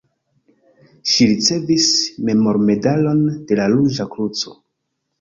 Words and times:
Ŝi 1.11 1.27
ricevis 1.33 1.87
memormedalon 2.31 3.25
de 3.31 3.63
la 3.63 3.71
Ruĝa 3.79 4.13
Kruco. 4.17 4.61